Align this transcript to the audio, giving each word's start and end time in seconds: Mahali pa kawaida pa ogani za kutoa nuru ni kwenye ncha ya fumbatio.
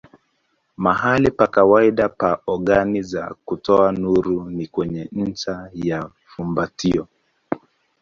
Mahali 0.83 1.29
pa 1.37 1.47
kawaida 1.47 2.09
pa 2.09 2.41
ogani 2.47 3.01
za 3.01 3.35
kutoa 3.45 3.91
nuru 3.91 4.49
ni 4.49 4.67
kwenye 4.67 5.09
ncha 5.11 5.69
ya 5.73 6.09
fumbatio. 6.25 7.07